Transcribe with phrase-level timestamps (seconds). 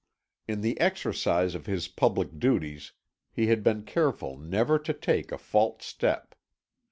[0.47, 2.93] In the exercise of his public duties
[3.31, 6.33] he had been careful never to take a false step.